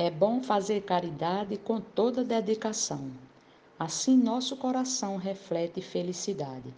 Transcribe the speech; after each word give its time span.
É 0.00 0.08
bom 0.08 0.40
fazer 0.40 0.82
caridade 0.82 1.56
com 1.56 1.80
toda 1.80 2.22
dedicação. 2.22 3.10
Assim 3.76 4.16
nosso 4.16 4.56
coração 4.56 5.16
reflete 5.16 5.82
felicidade. 5.82 6.72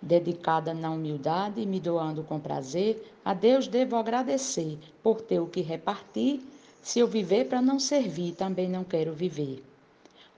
Dedicada 0.00 0.72
na 0.72 0.90
humildade, 0.90 1.66
me 1.66 1.78
doando 1.78 2.22
com 2.22 2.40
prazer, 2.40 3.14
a 3.22 3.34
Deus 3.34 3.68
devo 3.68 3.96
agradecer 3.96 4.78
por 5.02 5.20
ter 5.20 5.40
o 5.40 5.46
que 5.46 5.60
repartir. 5.60 6.40
Se 6.80 6.98
eu 6.98 7.06
viver 7.06 7.50
para 7.50 7.60
não 7.60 7.78
servir, 7.78 8.32
também 8.32 8.66
não 8.66 8.82
quero 8.82 9.12
viver. 9.12 9.62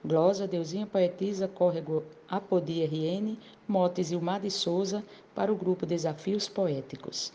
Glosa, 0.03 0.45
Deusinha 0.45 0.85
Poetisa, 0.85 1.47
Córrego 1.47 2.03
Apodi 2.27 2.83
RN, 2.83 3.37
Motes 3.65 4.11
Ilmar 4.11 4.41
de 4.41 4.51
Souza, 4.51 5.01
para 5.33 5.51
o 5.51 5.55
grupo 5.55 5.85
Desafios 5.85 6.49
Poéticos. 6.49 7.31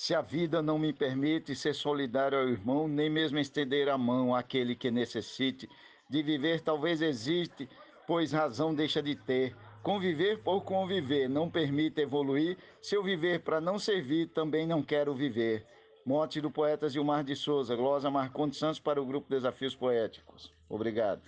Se 0.00 0.14
a 0.14 0.22
vida 0.22 0.62
não 0.62 0.78
me 0.78 0.94
permite 0.94 1.54
ser 1.54 1.74
solidário 1.74 2.38
ao 2.38 2.48
irmão, 2.48 2.88
nem 2.88 3.10
mesmo 3.10 3.38
estender 3.38 3.86
a 3.90 3.98
mão 3.98 4.34
àquele 4.34 4.74
que 4.74 4.90
necessite, 4.90 5.68
de 6.08 6.22
viver 6.22 6.62
talvez 6.62 7.02
existe, 7.02 7.68
pois 8.06 8.32
razão 8.32 8.74
deixa 8.74 9.02
de 9.02 9.14
ter. 9.14 9.54
Conviver 9.82 10.42
por 10.42 10.62
conviver 10.62 11.28
não 11.28 11.50
permite 11.50 12.00
evoluir, 12.00 12.56
se 12.80 12.96
eu 12.96 13.02
viver 13.02 13.40
para 13.40 13.60
não 13.60 13.78
servir, 13.78 14.30
também 14.30 14.66
não 14.66 14.82
quero 14.82 15.14
viver. 15.14 15.66
Mote 16.02 16.40
do 16.40 16.50
poeta 16.50 16.88
Gilmar 16.88 17.22
de 17.22 17.36
Souza, 17.36 17.76
glosa 17.76 18.10
Marcondes 18.10 18.58
Santos 18.58 18.80
para 18.80 19.02
o 19.02 19.04
grupo 19.04 19.28
Desafios 19.28 19.76
Poéticos. 19.76 20.50
Obrigado. 20.66 21.24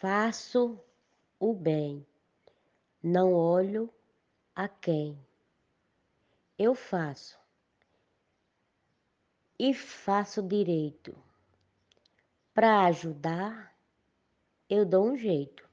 Faço 0.00 0.80
o 1.38 1.52
bem, 1.52 2.06
não 3.02 3.34
olho 3.34 3.90
a 4.56 4.66
quem 4.66 5.14
eu 6.58 6.74
faço 6.74 7.38
e 9.58 9.74
faço 9.74 10.42
direito. 10.42 11.16
Para 12.52 12.86
ajudar, 12.86 13.76
eu 14.68 14.86
dou 14.86 15.10
um 15.10 15.16
jeito. 15.16 15.68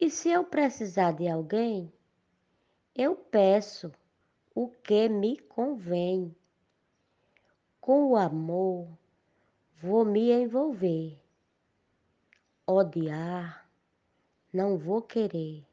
E 0.00 0.10
se 0.10 0.30
eu 0.30 0.44
precisar 0.44 1.12
de 1.12 1.28
alguém, 1.28 1.92
eu 2.94 3.14
peço 3.14 3.92
o 4.54 4.68
que 4.68 5.08
me 5.08 5.38
convém. 5.38 6.34
Com 7.80 8.12
o 8.12 8.16
amor, 8.16 8.88
vou 9.76 10.04
me 10.04 10.32
envolver. 10.32 11.20
Odiar, 12.66 13.68
não 14.52 14.78
vou 14.78 15.02
querer. 15.02 15.66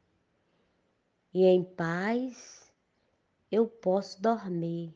E 1.32 1.44
em 1.44 1.62
paz, 1.62 2.65
eu 3.50 3.66
posso 3.66 4.20
dormir. 4.20 4.94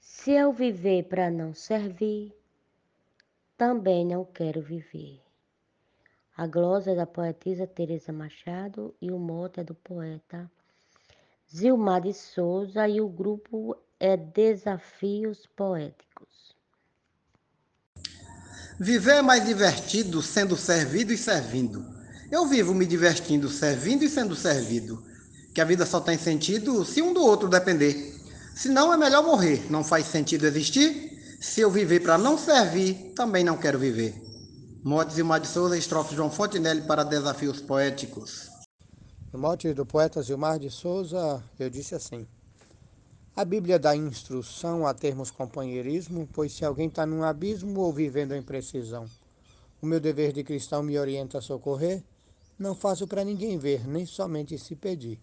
Se 0.00 0.30
eu 0.30 0.52
viver 0.52 1.04
para 1.04 1.30
não 1.30 1.54
servir, 1.54 2.32
também 3.56 4.04
não 4.04 4.24
quero 4.24 4.62
viver. 4.62 5.20
A 6.36 6.46
glosa 6.46 6.92
é 6.92 6.94
da 6.94 7.06
poetisa 7.06 7.66
Teresa 7.66 8.12
Machado 8.12 8.94
e 9.00 9.10
o 9.10 9.18
mote 9.18 9.60
é 9.60 9.64
do 9.64 9.74
poeta 9.74 10.50
Zilmar 11.54 12.02
de 12.02 12.12
Souza 12.12 12.86
e 12.88 13.00
o 13.00 13.08
grupo 13.08 13.76
é 13.98 14.16
Desafios 14.16 15.46
Poéticos. 15.56 16.54
Viver 18.78 19.16
é 19.16 19.22
mais 19.22 19.46
divertido 19.46 20.20
sendo 20.20 20.56
servido 20.56 21.12
e 21.12 21.16
servindo. 21.16 21.84
Eu 22.30 22.46
vivo 22.46 22.74
me 22.74 22.84
divertindo 22.84 23.48
servindo 23.48 24.04
e 24.04 24.08
sendo 24.08 24.34
servido 24.34 25.02
que 25.56 25.60
a 25.62 25.64
vida 25.64 25.86
só 25.86 26.00
tem 26.00 26.18
sentido 26.18 26.84
se 26.84 27.00
um 27.00 27.14
do 27.14 27.22
outro 27.24 27.48
depender. 27.48 28.14
Se 28.54 28.68
não, 28.68 28.92
é 28.92 28.96
melhor 28.98 29.24
morrer. 29.24 29.64
Não 29.70 29.82
faz 29.82 30.04
sentido 30.04 30.46
existir. 30.46 31.38
Se 31.40 31.62
eu 31.62 31.70
viver 31.70 32.00
para 32.00 32.18
não 32.18 32.36
servir, 32.36 33.14
também 33.16 33.42
não 33.42 33.56
quero 33.56 33.78
viver. 33.78 34.14
Motes 34.84 35.14
Zilmar 35.16 35.40
de 35.40 35.46
Souza, 35.46 35.78
estrofe 35.78 36.14
João 36.14 36.30
Fontenelle 36.30 36.82
para 36.82 37.04
Desafios 37.04 37.58
Poéticos. 37.62 38.50
No 39.32 39.38
mote 39.38 39.72
do 39.72 39.86
poeta 39.86 40.20
Zilmar 40.20 40.58
de 40.58 40.68
Souza, 40.68 41.42
eu 41.58 41.70
disse 41.70 41.94
assim: 41.94 42.26
A 43.34 43.42
Bíblia 43.42 43.78
dá 43.78 43.96
instrução 43.96 44.86
a 44.86 44.92
termos 44.92 45.30
companheirismo, 45.30 46.28
pois 46.34 46.52
se 46.52 46.66
alguém 46.66 46.88
está 46.88 47.06
num 47.06 47.22
abismo 47.24 47.80
ou 47.80 47.94
vivendo 47.94 48.34
em 48.34 48.42
precisão, 48.42 49.06
o 49.80 49.86
meu 49.86 50.00
dever 50.00 50.34
de 50.34 50.44
cristão 50.44 50.82
me 50.82 50.98
orienta 50.98 51.38
a 51.38 51.40
socorrer. 51.40 52.04
Não 52.58 52.74
faço 52.74 53.06
para 53.06 53.24
ninguém 53.24 53.56
ver, 53.56 53.88
nem 53.88 54.04
somente 54.04 54.58
se 54.58 54.76
pedir. 54.76 55.18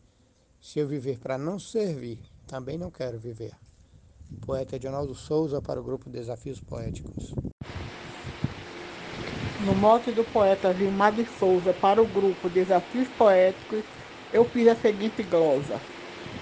Se 0.63 0.79
eu 0.79 0.87
viver 0.87 1.19
para 1.19 1.37
não 1.37 1.59
servir, 1.59 2.17
também 2.47 2.77
não 2.77 2.89
quero 2.89 3.19
viver. 3.19 3.51
Poeta 4.47 4.77
Edinaldo 4.77 5.13
Souza 5.13 5.61
para 5.61 5.77
o 5.77 5.83
grupo 5.83 6.09
Desafios 6.09 6.61
Poéticos. 6.61 7.35
No 9.65 9.75
mote 9.75 10.13
do 10.13 10.23
poeta 10.23 10.73
Gilmar 10.73 11.11
de 11.11 11.25
Souza 11.37 11.73
para 11.73 12.01
o 12.01 12.07
grupo 12.07 12.47
Desafios 12.49 13.09
Poéticos, 13.09 13.83
eu 14.31 14.45
fiz 14.45 14.69
a 14.69 14.75
seguinte 14.75 15.21
glosa. 15.23 15.77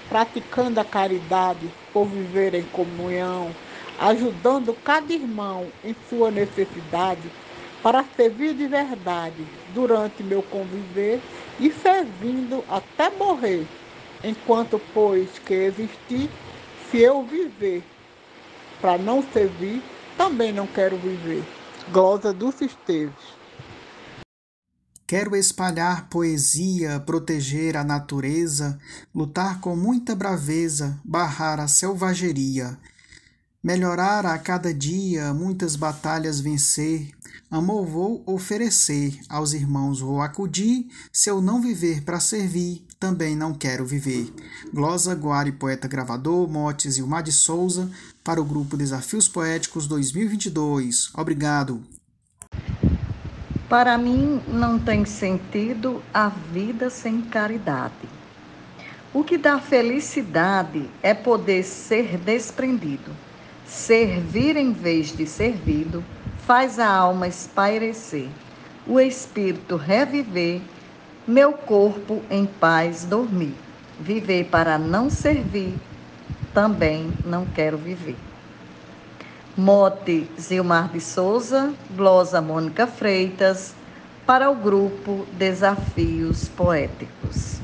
Praticando 0.08 0.78
a 0.78 0.84
caridade 0.84 1.68
por 1.92 2.06
viver 2.06 2.54
em 2.54 2.64
comunhão, 2.66 3.50
ajudando 3.98 4.72
cada 4.84 5.12
irmão 5.12 5.66
em 5.82 5.96
sua 6.08 6.30
necessidade, 6.30 7.28
para 7.82 8.04
servir 8.16 8.54
de 8.54 8.68
verdade 8.68 9.44
durante 9.74 10.22
meu 10.22 10.44
conviver 10.44 11.20
e 11.58 11.72
servindo 11.72 12.62
até 12.68 13.10
morrer 13.18 13.66
enquanto 14.24 14.80
pois 14.92 15.28
que 15.38 15.54
existir, 15.54 16.30
se 16.90 16.98
eu 16.98 17.24
viver 17.24 17.82
para 18.80 18.98
não 18.98 19.22
servir, 19.32 19.82
também 20.16 20.52
não 20.52 20.66
quero 20.66 20.96
viver. 20.98 21.44
Glosa 21.92 22.32
dos 22.32 22.60
Esteves. 22.60 23.42
Quero 25.06 25.36
espalhar 25.36 26.08
poesia, 26.08 26.98
proteger 27.00 27.76
a 27.76 27.84
natureza, 27.84 28.78
lutar 29.14 29.60
com 29.60 29.76
muita 29.76 30.16
braveza, 30.16 30.98
barrar 31.04 31.60
a 31.60 31.68
selvageria, 31.68 32.78
melhorar 33.62 34.26
a 34.26 34.38
cada 34.38 34.74
dia, 34.74 35.32
muitas 35.32 35.76
batalhas 35.76 36.40
vencer, 36.40 37.12
Amor 37.52 37.84
vou 37.84 38.22
oferecer, 38.24 39.20
aos 39.28 39.52
irmãos 39.52 40.00
vou 40.00 40.22
acudir, 40.22 40.86
se 41.12 41.28
eu 41.28 41.42
não 41.42 41.60
viver 41.60 42.00
para 42.02 42.18
servir, 42.18 42.82
também 42.98 43.36
não 43.36 43.52
quero 43.52 43.84
viver. 43.84 44.32
Glosa 44.72 45.12
Guari, 45.14 45.52
poeta 45.52 45.86
gravador, 45.86 46.48
Motes 46.48 46.96
e 46.96 47.02
Mar 47.02 47.22
de 47.22 47.30
Souza, 47.30 47.90
para 48.24 48.40
o 48.40 48.44
grupo 48.44 48.74
Desafios 48.74 49.28
Poéticos 49.28 49.86
2022. 49.86 51.10
Obrigado. 51.14 51.82
Para 53.68 53.98
mim 53.98 54.40
não 54.48 54.78
tem 54.78 55.04
sentido 55.04 56.02
a 56.14 56.30
vida 56.30 56.88
sem 56.88 57.20
caridade. 57.20 58.08
O 59.12 59.22
que 59.22 59.36
dá 59.36 59.60
felicidade 59.60 60.88
é 61.02 61.12
poder 61.12 61.64
ser 61.64 62.16
desprendido, 62.16 63.14
servir 63.72 64.54
em 64.56 64.70
vez 64.70 65.16
de 65.16 65.26
servido 65.26 66.04
faz 66.46 66.78
a 66.78 66.86
alma 66.86 67.26
espairecer, 67.26 68.28
o 68.86 69.00
espírito 69.00 69.76
reviver, 69.76 70.60
meu 71.26 71.54
corpo 71.54 72.22
em 72.30 72.44
paz 72.44 73.04
dormir. 73.04 73.54
Viver 73.98 74.44
para 74.50 74.78
não 74.78 75.08
servir, 75.08 75.74
também 76.52 77.12
não 77.24 77.46
quero 77.46 77.78
viver. 77.78 78.16
Mote 79.56 80.28
Zilmar 80.38 80.88
de 80.88 81.00
Souza, 81.00 81.72
glosa 81.94 82.42
Mônica 82.42 82.86
Freitas, 82.86 83.74
para 84.26 84.50
o 84.50 84.54
grupo 84.54 85.26
Desafios 85.38 86.48
Poéticos. 86.48 87.61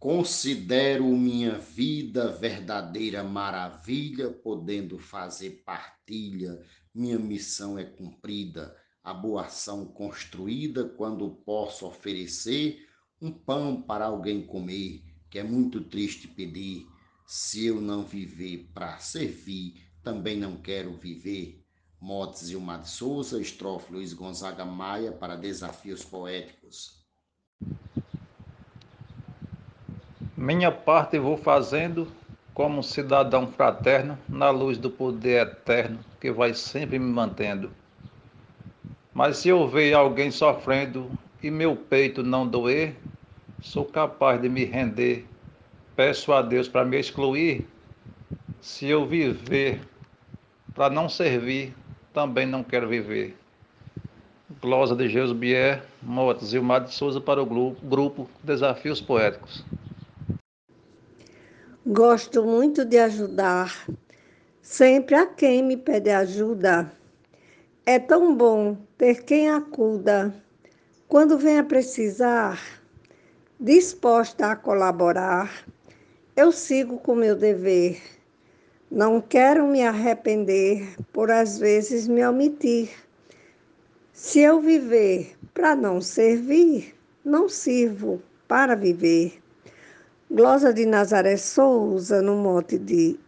Considero 0.00 1.04
minha 1.04 1.58
vida 1.58 2.32
verdadeira 2.32 3.22
maravilha, 3.22 4.30
podendo 4.30 4.98
fazer 4.98 5.62
partilha 5.62 6.58
minha 6.94 7.18
missão 7.18 7.78
é 7.78 7.84
cumprida, 7.84 8.74
a 9.04 9.12
boa 9.12 9.44
ação 9.44 9.84
construída 9.84 10.88
quando 10.88 11.28
posso 11.44 11.86
oferecer 11.86 12.88
um 13.20 13.30
pão 13.30 13.82
para 13.82 14.06
alguém 14.06 14.44
comer, 14.46 15.04
que 15.28 15.38
é 15.38 15.42
muito 15.42 15.82
triste 15.82 16.26
pedir. 16.26 16.86
Se 17.26 17.66
eu 17.66 17.78
não 17.78 18.02
viver 18.02 18.70
para 18.72 18.98
servir, 19.00 19.86
também 20.02 20.36
não 20.38 20.56
quero 20.56 20.96
viver. 20.96 21.62
Motes 22.00 22.48
Gilmar 22.48 22.80
de 22.80 22.88
Souza, 22.88 23.38
estrofe 23.38 23.92
Luiz 23.92 24.14
Gonzaga 24.14 24.64
Maia 24.64 25.12
para 25.12 25.36
Desafios 25.36 26.02
Poéticos. 26.02 26.99
Minha 30.42 30.72
parte 30.72 31.18
vou 31.18 31.36
fazendo 31.36 32.08
como 32.54 32.82
cidadão 32.82 33.46
fraterno 33.46 34.18
na 34.26 34.48
luz 34.48 34.78
do 34.78 34.90
poder 34.90 35.42
eterno 35.42 35.98
que 36.18 36.32
vai 36.32 36.54
sempre 36.54 36.98
me 36.98 37.12
mantendo. 37.12 37.70
Mas 39.12 39.36
se 39.36 39.50
eu 39.50 39.68
ver 39.68 39.92
alguém 39.92 40.30
sofrendo 40.30 41.10
e 41.42 41.50
meu 41.50 41.76
peito 41.76 42.22
não 42.22 42.48
doer, 42.48 42.96
sou 43.60 43.84
capaz 43.84 44.40
de 44.40 44.48
me 44.48 44.64
render. 44.64 45.26
Peço 45.94 46.32
a 46.32 46.40
Deus 46.40 46.66
para 46.66 46.86
me 46.86 46.98
excluir, 46.98 47.68
Se 48.62 48.86
eu 48.86 49.04
viver 49.04 49.82
para 50.74 50.88
não 50.88 51.06
servir, 51.06 51.74
também 52.14 52.46
não 52.46 52.64
quero 52.64 52.88
viver. 52.88 53.36
Glosa 54.58 54.96
de 54.96 55.06
Jesus 55.06 55.38
Bier, 55.38 55.84
Motas, 56.02 56.54
Mar 56.54 56.80
de 56.80 56.94
Souza 56.94 57.20
para 57.20 57.42
o 57.42 57.76
grupo 57.82 58.26
Desafios 58.42 59.02
Poéticos. 59.02 59.62
Gosto 61.86 62.44
muito 62.44 62.84
de 62.84 62.98
ajudar, 62.98 63.88
sempre 64.60 65.14
a 65.14 65.24
quem 65.24 65.62
me 65.62 65.78
pede 65.78 66.10
ajuda. 66.10 66.92
É 67.86 67.98
tão 67.98 68.36
bom 68.36 68.76
ter 68.98 69.24
quem 69.24 69.48
acuda 69.48 70.30
quando 71.08 71.38
vem 71.38 71.58
a 71.58 71.64
precisar, 71.64 72.60
disposta 73.58 74.48
a 74.48 74.56
colaborar. 74.56 75.64
Eu 76.36 76.52
sigo 76.52 76.98
com 76.98 77.14
meu 77.14 77.34
dever. 77.34 77.98
Não 78.90 79.18
quero 79.18 79.66
me 79.66 79.82
arrepender 79.82 80.86
por 81.10 81.30
às 81.30 81.58
vezes 81.58 82.06
me 82.06 82.22
omitir. 82.26 82.90
Se 84.12 84.40
eu 84.40 84.60
viver 84.60 85.34
para 85.54 85.74
não 85.74 85.98
servir, 86.02 86.94
não 87.24 87.48
sirvo 87.48 88.22
para 88.46 88.74
viver. 88.74 89.39
Glosa 90.32 90.72
de 90.72 90.86
Nazaré 90.86 91.36
Souza, 91.36 92.22
no 92.22 92.36
mote 92.36 92.78
de 92.78 93.18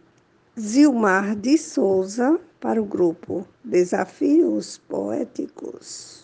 Zilmar 0.57 1.35
de 1.35 1.57
Souza, 1.57 2.39
para 2.61 2.81
o 2.81 2.85
grupo 2.85 3.45
Desafios 3.61 4.77
Poéticos. 4.87 6.23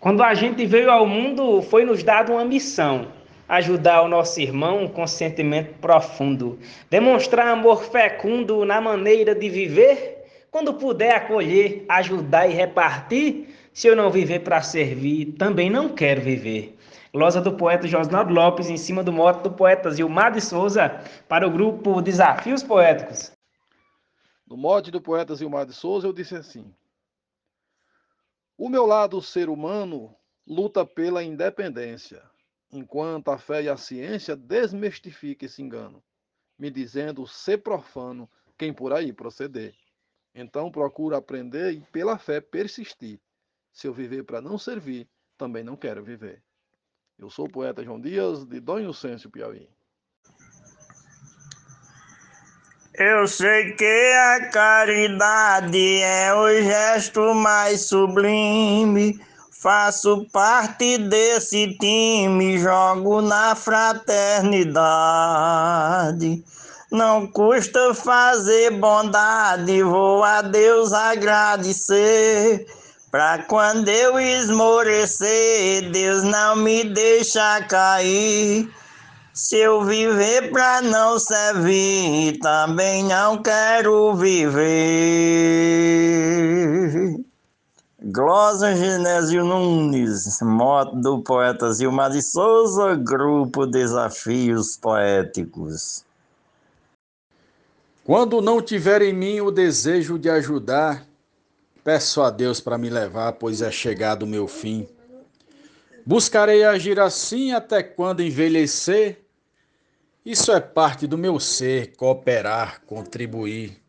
Quando 0.00 0.22
a 0.22 0.32
gente 0.32 0.64
veio 0.64 0.90
ao 0.90 1.06
mundo, 1.06 1.60
foi 1.60 1.84
nos 1.84 2.02
dado 2.02 2.32
uma 2.32 2.46
missão: 2.46 3.08
ajudar 3.46 4.00
o 4.00 4.08
nosso 4.08 4.40
irmão 4.40 4.88
com 4.88 5.06
sentimento 5.06 5.74
profundo, 5.82 6.58
demonstrar 6.88 7.48
amor 7.48 7.84
fecundo 7.84 8.64
na 8.64 8.80
maneira 8.80 9.34
de 9.34 9.50
viver. 9.50 10.24
Quando 10.50 10.72
puder 10.72 11.14
acolher, 11.14 11.84
ajudar 11.90 12.48
e 12.48 12.54
repartir, 12.54 13.48
se 13.74 13.86
eu 13.86 13.94
não 13.94 14.10
viver 14.10 14.38
para 14.38 14.62
servir, 14.62 15.34
também 15.38 15.68
não 15.68 15.90
quero 15.90 16.22
viver. 16.22 16.74
Glosa 17.14 17.42
do 17.42 17.54
poeta 17.54 17.86
Josnaldo 17.86 18.32
Lopes, 18.32 18.70
em 18.70 18.78
cima 18.78 19.04
do 19.04 19.12
mote 19.12 19.42
do 19.42 19.52
poeta 19.52 19.90
Zilmar 19.90 20.32
de 20.32 20.40
Souza, 20.40 20.88
para 21.28 21.46
o 21.46 21.50
grupo 21.50 22.00
Desafios 22.00 22.62
Poéticos. 22.62 23.30
No 24.46 24.56
mote 24.56 24.90
do 24.90 24.98
poeta 24.98 25.34
Zilmar 25.34 25.66
de 25.66 25.74
Souza, 25.74 26.06
eu 26.06 26.12
disse 26.14 26.34
assim: 26.34 26.74
O 28.56 28.66
meu 28.70 28.86
lado 28.86 29.20
ser 29.20 29.50
humano 29.50 30.16
luta 30.46 30.86
pela 30.86 31.22
independência, 31.22 32.22
enquanto 32.72 33.30
a 33.30 33.36
fé 33.36 33.64
e 33.64 33.68
a 33.68 33.76
ciência 33.76 34.34
desmistificam 34.34 35.44
esse 35.44 35.60
engano, 35.60 36.02
me 36.58 36.70
dizendo 36.70 37.26
ser 37.26 37.58
profano 37.58 38.26
quem 38.56 38.72
por 38.72 38.90
aí 38.90 39.12
proceder. 39.12 39.74
Então 40.34 40.72
procuro 40.72 41.14
aprender 41.14 41.72
e 41.72 41.80
pela 41.92 42.16
fé 42.16 42.40
persistir. 42.40 43.20
Se 43.70 43.86
eu 43.86 43.92
viver 43.92 44.24
para 44.24 44.40
não 44.40 44.56
servir, 44.56 45.06
também 45.36 45.62
não 45.62 45.76
quero 45.76 46.02
viver. 46.02 46.42
Eu 47.18 47.30
sou 47.30 47.46
o 47.46 47.50
poeta 47.50 47.84
João 47.84 48.00
Dias, 48.00 48.44
de 48.44 48.60
Dom 48.60 48.80
Inocêncio, 48.80 49.30
Piauí. 49.30 49.68
Eu 52.94 53.26
sei 53.26 53.72
que 53.72 54.12
a 54.12 54.50
caridade 54.50 56.02
é 56.02 56.34
o 56.34 56.62
gesto 56.62 57.34
mais 57.34 57.88
sublime. 57.88 59.18
Faço 59.50 60.26
parte 60.30 60.98
desse 60.98 61.74
time, 61.78 62.58
jogo 62.58 63.22
na 63.22 63.54
fraternidade. 63.54 66.44
Não 66.90 67.26
custa 67.26 67.94
fazer 67.94 68.72
bondade, 68.72 69.82
vou 69.82 70.22
a 70.22 70.42
Deus 70.42 70.92
agradecer. 70.92 72.66
Pra 73.12 73.42
quando 73.42 73.88
eu 73.90 74.18
esmorecer, 74.18 75.90
Deus 75.92 76.22
não 76.22 76.56
me 76.56 76.82
deixa 76.82 77.60
cair. 77.68 78.72
Se 79.34 79.58
eu 79.58 79.84
viver 79.84 80.50
pra 80.50 80.80
não 80.80 81.18
servir, 81.18 82.38
também 82.38 83.04
não 83.04 83.42
quero 83.42 84.14
viver. 84.14 84.62
Glosa 88.02 88.74
Genésio 88.74 89.44
Nunes, 89.44 90.40
moto 90.40 90.96
do 90.96 91.20
poeta 91.22 91.70
Zilmar 91.70 92.10
de 92.12 92.22
Souza, 92.22 92.94
grupo 92.94 93.66
Desafios 93.66 94.78
Poéticos. 94.78 96.02
Quando 98.04 98.40
não 98.40 98.62
tiver 98.62 99.02
em 99.02 99.12
mim 99.12 99.42
o 99.42 99.50
desejo 99.50 100.18
de 100.18 100.30
ajudar, 100.30 101.11
Peço 101.84 102.22
a 102.22 102.30
Deus 102.30 102.60
para 102.60 102.78
me 102.78 102.88
levar, 102.88 103.32
pois 103.32 103.60
é 103.60 103.70
chegado 103.70 104.22
o 104.22 104.26
meu 104.26 104.46
fim. 104.46 104.86
Buscarei 106.06 106.64
agir 106.64 107.00
assim 107.00 107.52
até 107.52 107.82
quando 107.82 108.22
envelhecer. 108.22 109.18
Isso 110.24 110.52
é 110.52 110.60
parte 110.60 111.06
do 111.06 111.18
meu 111.18 111.40
ser, 111.40 111.96
cooperar, 111.96 112.82
contribuir. 112.86 113.82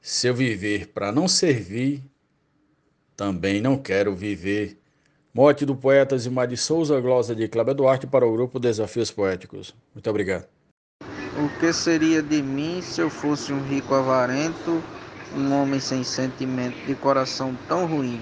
Se 0.00 0.26
eu 0.26 0.34
viver 0.34 0.88
para 0.88 1.12
não 1.12 1.28
servir, 1.28 2.02
também 3.16 3.60
não 3.60 3.76
quero 3.76 4.14
viver. 4.14 4.78
Morte 5.32 5.64
do 5.64 5.76
poeta 5.76 6.18
Zimar 6.18 6.48
de 6.48 6.56
Souza, 6.56 7.00
glosa 7.00 7.34
de 7.34 7.46
Cláudio 7.46 7.74
Duarte 7.74 8.06
para 8.06 8.26
o 8.26 8.32
grupo 8.32 8.58
Desafios 8.58 9.10
Poéticos. 9.10 9.74
Muito 9.94 10.08
obrigado. 10.10 10.46
O 11.02 11.60
que 11.60 11.72
seria 11.72 12.22
de 12.22 12.42
mim 12.42 12.80
se 12.82 13.00
eu 13.00 13.10
fosse 13.10 13.52
um 13.52 13.62
rico 13.62 13.94
avarento? 13.94 14.82
Um 15.36 15.52
homem 15.52 15.78
sem 15.78 16.02
sentimento, 16.02 16.76
de 16.86 16.94
coração 16.94 17.54
tão 17.68 17.86
ruim. 17.86 18.20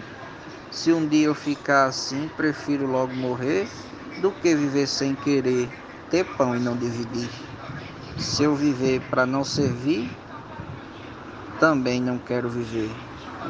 Se 0.70 0.92
um 0.92 1.06
dia 1.06 1.26
eu 1.26 1.34
ficar 1.34 1.86
assim, 1.86 2.28
prefiro 2.36 2.86
logo 2.86 3.14
morrer 3.14 3.68
do 4.20 4.32
que 4.32 4.54
viver 4.54 4.88
sem 4.88 5.14
querer, 5.14 5.68
ter 6.10 6.24
pão 6.36 6.56
e 6.56 6.60
não 6.60 6.76
dividir. 6.76 7.30
Se 8.18 8.42
eu 8.42 8.54
viver 8.54 9.00
para 9.08 9.24
não 9.24 9.44
servir, 9.44 10.10
também 11.60 12.00
não 12.00 12.18
quero 12.18 12.48
viver. 12.48 12.90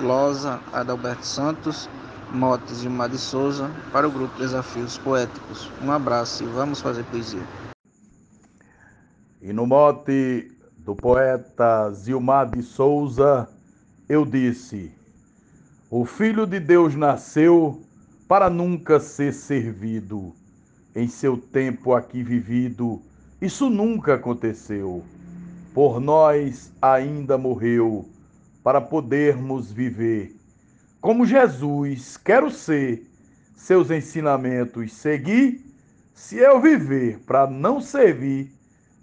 Glosa 0.01 0.61
Adalberto 0.73 1.27
Santos, 1.27 1.89
Motes 2.33 2.83
e 2.85 2.89
Mar 2.89 3.09
de 3.09 3.19
Souza, 3.19 3.71
para 3.93 4.07
o 4.07 4.11
grupo 4.11 4.39
Desafios 4.39 4.99
Poéticos. 4.99 5.71
Um 5.83 5.91
abraço 5.91 6.43
e 6.43 6.47
vamos 6.47 6.81
fazer 6.81 7.05
poesia. 7.05 7.43
E 9.41 9.53
no 9.53 9.67
mote 9.67 10.51
do 10.79 10.95
poeta 10.95 11.91
Zilmar 11.93 12.51
de 12.51 12.63
Souza, 12.63 13.49
eu 14.09 14.25
disse: 14.25 14.93
O 15.91 16.05
Filho 16.05 16.47
de 16.47 16.61
Deus 16.61 16.95
nasceu 16.95 17.83
para 18.29 18.51
nunca 18.51 19.01
ser 19.01 19.33
servido. 19.33 20.35
Em 20.95 21.09
seu 21.09 21.37
tempo 21.37 21.93
aqui 21.93 22.23
vivido, 22.23 23.03
isso 23.41 23.69
nunca 23.69 24.15
aconteceu. 24.15 25.03
Por 25.73 26.01
nós 26.01 26.73
ainda 26.81 27.37
morreu, 27.37 28.09
para 28.63 28.81
podermos 28.81 29.73
viver. 29.73 30.37
Como 31.01 31.27
Jesus, 31.27 32.17
quero 32.17 32.51
ser, 32.51 33.11
seus 33.57 33.91
ensinamentos 33.91 34.93
seguir. 34.93 35.65
Se 36.15 36.37
eu 36.37 36.61
viver 36.61 37.19
para 37.27 37.47
não 37.47 37.81
servir, 37.81 38.53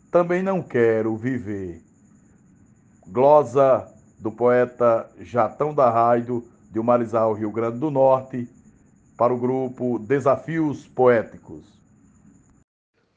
também 0.09 0.41
não 0.41 0.61
quero 0.61 1.15
viver. 1.17 1.81
Glosa 3.07 3.90
do 4.21 4.31
poeta 4.31 5.09
Jatão 5.19 5.73
da 5.73 5.89
Raido, 5.89 6.47
de 6.69 6.79
Marizal, 6.79 7.33
Rio 7.33 7.51
Grande 7.51 7.79
do 7.79 7.89
Norte, 7.89 8.47
para 9.17 9.33
o 9.33 9.37
grupo 9.37 9.97
Desafios 9.97 10.87
Poéticos. 10.87 11.65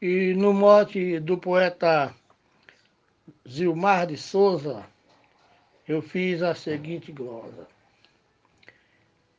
E 0.00 0.34
no 0.34 0.52
mote 0.52 1.20
do 1.20 1.37
poeta 1.37 2.14
Zilmar 3.49 4.06
de 4.06 4.16
Souza, 4.16 4.84
eu 5.87 6.00
fiz 6.00 6.42
a 6.42 6.54
seguinte 6.54 7.12
glosa. 7.12 7.66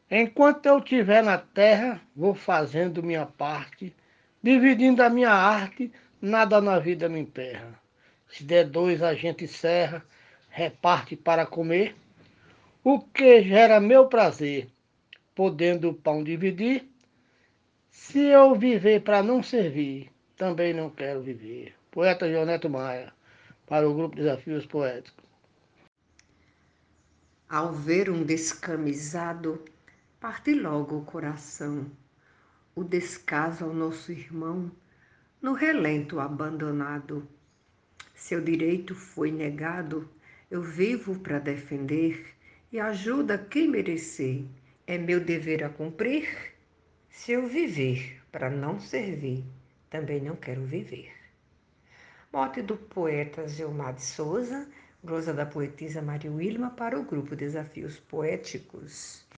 Enquanto 0.09 0.67
eu 0.67 0.77
estiver 0.77 1.23
na 1.23 1.39
terra, 1.39 1.99
vou 2.15 2.35
fazendo 2.35 3.01
minha 3.01 3.25
parte, 3.25 3.93
dividindo 4.41 5.01
a 5.01 5.09
minha 5.09 5.31
arte 5.31 5.91
nada 6.21 6.61
na 6.61 6.77
vida 6.77 7.09
me 7.09 7.19
emperra. 7.19 7.73
Se 8.29 8.43
der 8.43 8.65
dois, 8.65 9.01
a 9.01 9.15
gente 9.15 9.47
serra, 9.47 10.03
reparte 10.55 11.17
para 11.17 11.45
comer. 11.45 11.93
O 12.81 13.01
que 13.01 13.43
gera 13.43 13.81
meu 13.81 14.07
prazer, 14.07 14.69
podendo 15.35 15.89
o 15.89 15.93
pão 15.93 16.23
dividir. 16.23 16.89
Se 17.91 18.19
eu 18.19 18.55
viver 18.55 19.01
para 19.01 19.21
não 19.21 19.43
servir, 19.43 20.09
também 20.37 20.73
não 20.73 20.89
quero 20.89 21.21
viver. 21.21 21.75
Poeta 21.91 22.31
Joneto 22.31 22.69
Maia, 22.69 23.11
para 23.67 23.89
o 23.89 23.93
grupo 23.93 24.15
Desafios 24.15 24.65
Poéticos. 24.65 25.25
Ao 27.49 27.73
ver 27.73 28.09
um 28.09 28.23
descamisado, 28.23 29.61
parte 30.21 30.53
logo 30.53 30.99
o 30.99 31.05
coração. 31.05 31.85
O 32.73 32.83
descaso 32.83 33.65
ao 33.65 33.73
nosso 33.73 34.09
irmão 34.09 34.71
no 35.41 35.51
relento 35.51 36.17
abandonado. 36.17 37.27
Seu 38.13 38.41
direito 38.41 38.95
foi 38.95 39.31
negado, 39.31 40.09
eu 40.55 40.61
vivo 40.61 41.19
para 41.19 41.37
defender 41.37 42.33
e 42.71 42.79
ajuda 42.79 43.37
quem 43.37 43.67
merecer. 43.67 44.45
É 44.87 44.97
meu 44.97 45.19
dever 45.19 45.61
a 45.65 45.69
cumprir. 45.69 46.29
Se 47.09 47.33
eu 47.33 47.45
viver 47.45 48.21
para 48.31 48.49
não 48.49 48.79
servir, 48.79 49.43
também 49.89 50.21
não 50.21 50.37
quero 50.37 50.63
viver. 50.63 51.11
Mote 52.31 52.61
do 52.61 52.77
poeta 52.77 53.45
Gilmar 53.49 53.95
de 53.95 54.03
Souza, 54.03 54.65
glosa 55.03 55.33
da 55.33 55.45
poetisa 55.45 56.01
Maria 56.01 56.31
Wilma 56.31 56.69
para 56.69 56.97
o 56.97 57.03
grupo 57.03 57.35
Desafios 57.35 57.99
Poéticos. 57.99 59.24